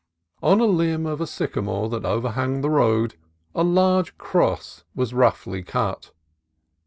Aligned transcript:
On 0.41 0.59
a 0.59 0.65
limb 0.65 1.05
of 1.05 1.21
a 1.21 1.27
sycamore 1.27 1.87
that 1.89 2.05
overhung 2.05 2.61
the 2.61 2.71
road 2.71 3.17
a 3.53 3.63
large 3.63 4.17
cross 4.17 4.83
was 4.95 5.13
roughly 5.13 5.61
cut. 5.61 6.09